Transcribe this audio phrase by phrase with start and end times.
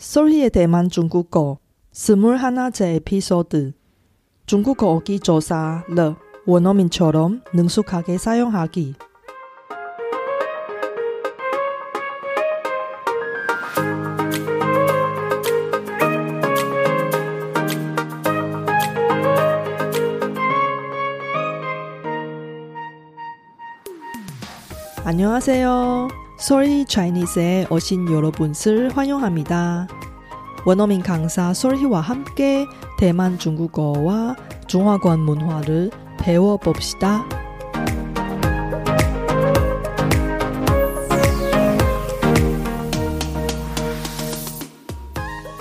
[0.00, 1.58] 소리의 대만 중국어
[1.92, 3.74] 스물 하나째 에피소드
[4.46, 8.94] 중국어 어기 조사 러 원어민처럼 능숙하게 사용하기
[25.04, 26.29] 안녕하세요.
[26.40, 29.86] 소리 차이니스에 오신 여러분을 환영합니다.
[30.64, 32.64] 원어민 강사 솔희와 함께
[32.98, 37.28] 대만 중국어와 중화권 문화를 배워봅시다.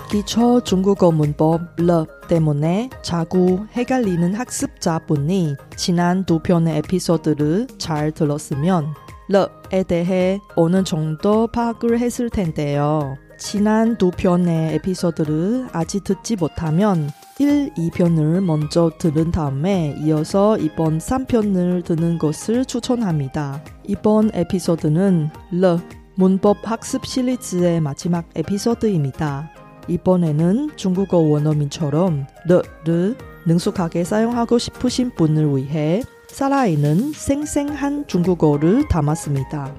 [0.09, 8.95] 기초 중국어 문법 러 때문에 자꾸 헷갈리는 학습자분이 지난 두 편의 에피소드를 잘 들었으면
[9.29, 13.15] 러에 대해 어느 정도 파악을 했을 텐데요.
[13.37, 21.85] 지난 두 편의 에피소드를 아직 듣지 못하면 1, 2편을 먼저 들은 다음에 이어서 이번 3편을
[21.85, 23.63] 듣는 것을 추천합니다.
[23.85, 25.79] 이번 에피소드는 러
[26.15, 29.51] 문법 학습 시리즈의 마지막 에피소드입니다.
[29.87, 39.73] 이번에는 중국어 원어민처럼 러를 능숙하게 사용하고 싶으신 분을 위해 사라이는 생생한 중국어를 담았습니다.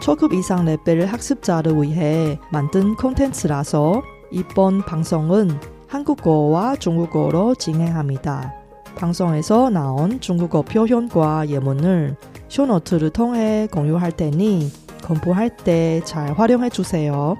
[0.00, 5.50] 초급 이상 레벨 학습자를 위해 만든 콘텐츠라서 이번 방송은
[5.88, 8.54] 한국어와 중국어로 진행합니다.
[8.96, 12.16] 방송에서 나온 중국어 표현과 예문을
[12.48, 14.70] 쇼노트를 통해 공유할 테니
[15.04, 17.36] 공부할 때 잘 활용해 주세요.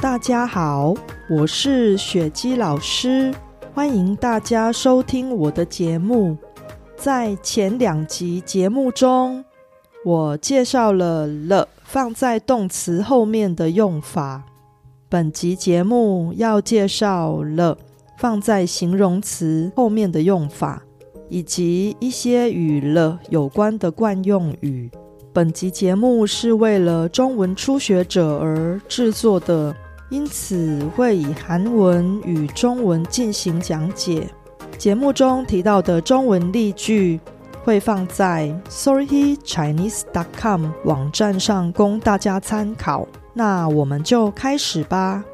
[0.00, 0.94] 다자하오
[1.30, 3.34] 我是雪姬老师，
[3.72, 6.36] 欢迎大家收听我的节目。
[6.96, 9.42] 在前两集节目中，
[10.04, 14.42] 我介绍了了放在动词后面的用法。
[15.08, 17.78] 本集节目要介绍了
[18.18, 20.82] 放在形容词后面的用法，
[21.30, 24.90] 以及一些与了有关的惯用语。
[25.32, 29.74] 本集节目是为了中文初学者而制作的。
[30.08, 34.28] 因此会以韩文与中文进行讲解。
[34.78, 37.20] 节目中提到的中文例句
[37.62, 43.06] 会放在 sorry chinese dot com 网站上供大家参考。
[43.32, 45.24] 那我们就开始吧。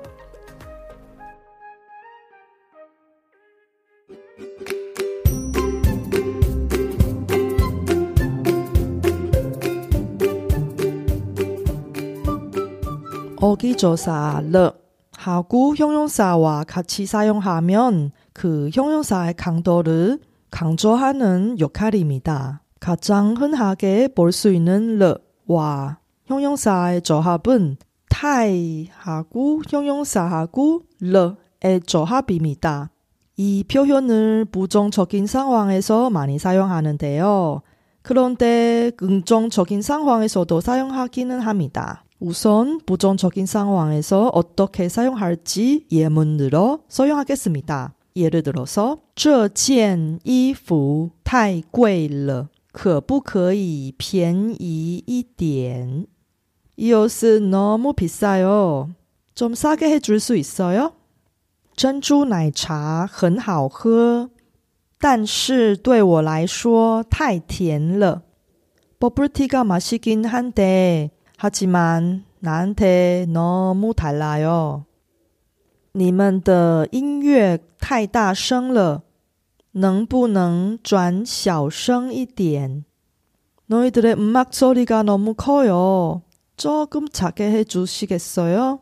[14.50, 14.72] 르
[15.16, 20.19] 하고 형용사와 같이 사용하면 그 형용사의 강도를
[20.50, 22.62] 강조하는 역할입니다.
[22.81, 27.76] 가장 흔하게 볼 수 있는 르와 형용사의 조합은
[28.09, 32.91] 타이하고 형용사하고 르의 조합입니다.
[33.37, 37.60] 이 표현을 부정적인 상황에서 많이 사용하는데요.
[38.03, 42.04] 그런데 긍정적인 상황에서도 사용하기는 합니다.
[42.19, 47.93] 우선 부정적인 상황에서 어떻게 사용할지 예문으로 사용하겠습니다.
[48.16, 56.07] 예를 들어서 这件衣服太贵了可不可以便宜一点
[56.77, 58.89] 이 옷은 너무 비싸요.
[59.33, 60.93] 좀 싸게 해줄 수 있어요?
[61.75, 64.29] 珍珠奶茶很好喝
[64.97, 68.23] 但是对我来说太甜了
[68.99, 74.85] 버블티가 맛있긴 한데 하지만 나한테 너무 달라요.
[75.93, 79.03] 你们的音乐太大声了，
[79.71, 82.83] 能不能转小声一点?
[83.67, 86.21] 너희들의 음악 소리가 너무 커요.
[86.57, 88.79] 조금 작게 해주시겠어요?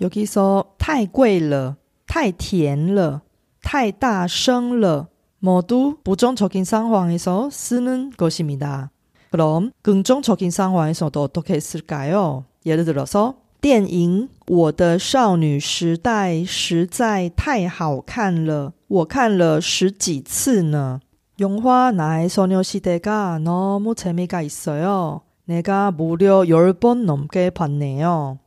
[0.00, 3.22] 여기서 太贵了,太甜了,
[3.62, 5.08] 太大声了
[5.40, 8.90] 모두 부정적인 상황에서 쓰는 것입니다.
[9.32, 12.44] 그럼 긍정적인 상황에서도 어떻게 했을까요?
[12.64, 21.00] 예를 들어서 电影《我的少女时代》实在太好看了，我看了十几次呢。
[21.40, 25.22] 영화 나의 소녀시대가 너무 재미가 있어요.
[25.44, 28.38] 내가 무려 10번 넘게 봤네요.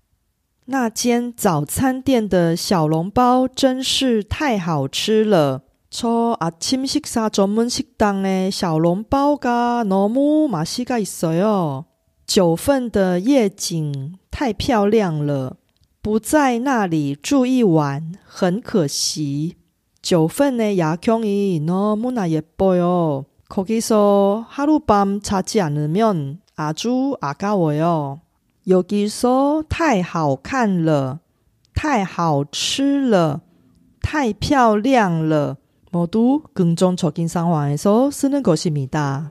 [0.65, 5.63] 那间早餐店的小笼包真是太好吃了。
[5.95, 11.85] 저 아침 식사 전문 식당의 小笼包가 너무 맛이가 있어요.
[12.25, 15.57] 九份的夜景太漂亮了，
[16.01, 19.57] 不在那里住一晚很可惜。
[20.01, 23.25] 九份의 야경이 너무나 예뻐요.
[23.50, 28.21] 거기서 하룻밤 자지 않으면 아주 아까워요.
[28.68, 31.19] 여기서 太好看了,
[31.75, 33.41] 太好吃了,
[34.01, 35.57] 太漂亮了
[35.96, 39.31] 모두 긍정적인 상황에서 쓰는 것입니다.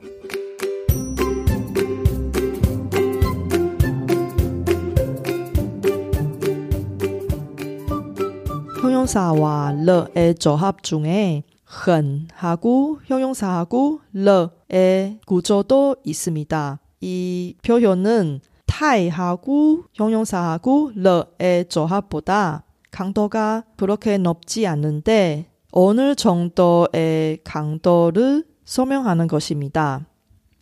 [8.82, 16.80] 형용사와 러의 조합 중에 很하고 형용사하고 러의 구조도 있습니다.
[17.00, 30.05] 이 표현은 타이하고 형용사하고 러의 조합보다 강도가 그렇게 높지 않은데 어느 정도의 강도를 설명하는 것입니다.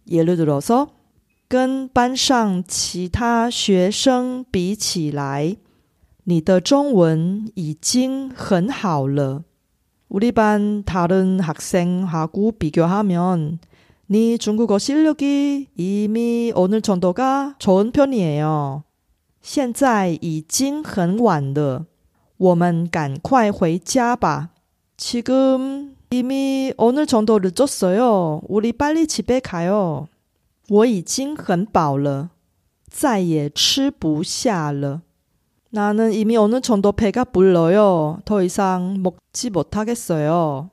[0.09, 0.89] 예를 들어서
[1.47, 5.57] 跟班上其他学生比起来，
[6.25, 9.43] 你的中文已经很好了。
[10.09, 13.59] 우리 반 다른 학생하고 비교하면
[14.07, 18.83] 네 중국어 실력이 이미 어느 정도가 좋은 편이에요.
[19.41, 21.85] 现在已经很晚了.
[22.37, 24.49] 我们赶快回家吧.
[24.97, 28.41] 지금 이미 어느 정도 늦었어요.
[28.47, 30.07] 우리 빨리 집에 가요.
[30.69, 32.29] 我已经很饱了.
[32.89, 35.01] 再也吃不下了.
[35.71, 38.19] 나는 이미 어느 정도 배가 불러요.
[38.25, 40.69] 더 이상 먹지 못하겠어요.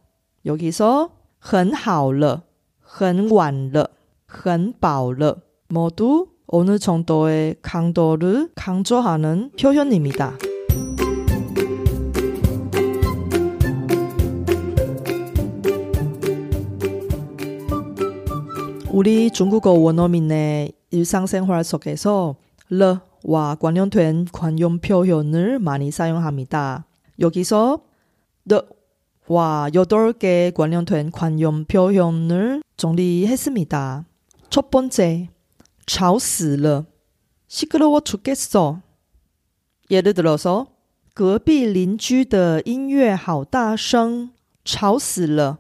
[0.47, 2.43] 여기서 很好了,
[2.81, 3.89] 很晚了,
[4.27, 10.50] 很饱了 모두 어느 정도의 강도를 강조하는 표현입니다.
[18.91, 22.37] 우리 중국어 원어민의 일상생활 속에서
[22.71, 26.87] 르와 관련된 관용 표현을 많이 사용합니다.
[27.21, 27.81] 여기서
[28.49, 34.05] the와 8개 관련된 관용 표현을 정리했습니다.
[34.51, 35.29] 첫 번째,
[35.87, 36.87] 吵死了.
[37.49, 38.81] 시끄러워 죽겠어.
[39.91, 40.67] 예를 들어서
[41.15, 44.31] 隔壁邻居的音乐好大声,
[44.65, 45.59] 吵死了.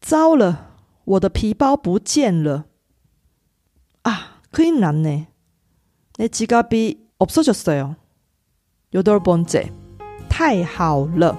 [0.00, 0.70] 糟了,
[1.04, 2.64] 我的皮包不见了.
[4.04, 5.28] 아, 큰일 났네.
[6.18, 7.96] 내 지갑이 없어졌어요.
[8.94, 9.72] 여덟 번째.
[10.28, 11.38] 太好了.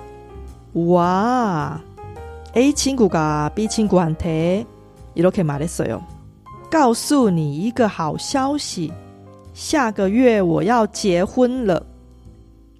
[0.74, 1.82] 와.
[2.56, 4.66] A 친구가 B 친구한테
[5.16, 6.04] 이렇게 말했어요.
[6.70, 8.92] 告诉你一个好消息，
[9.54, 11.86] 下个月我要结婚了。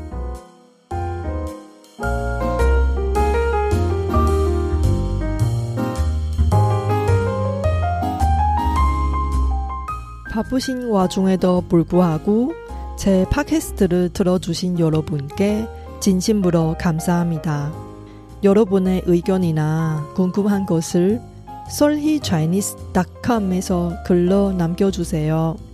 [10.30, 12.52] 바쁘신 와중에도 불구하고
[12.96, 15.66] 제 팟캐스트를 들어주신 여러분께
[15.98, 17.72] 진심으로 감사합니다.
[18.44, 21.20] 여러분의 의견이나 궁금한 것을
[21.68, 25.73] solhichinese.com에서 글로 남겨주세요.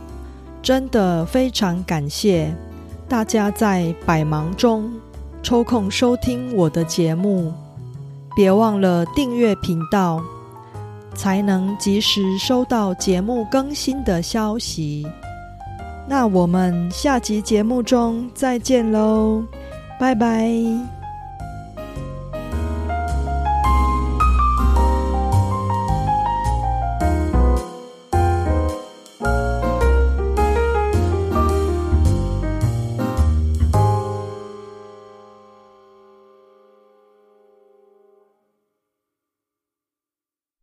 [0.61, 2.53] 真的非常感谢
[3.07, 4.91] 大家在百忙中
[5.43, 7.51] 抽空收听我的节目。
[8.35, 10.23] 别忘了订阅频道，
[11.13, 15.05] 才能及时收到节目更新的消息。
[16.07, 19.43] 那我们下集节目中再见喽，
[19.99, 21.00] 拜拜。